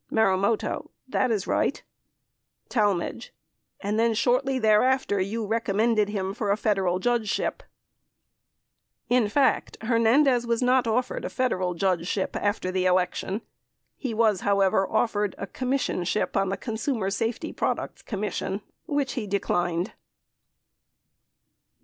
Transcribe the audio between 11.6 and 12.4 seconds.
judgeship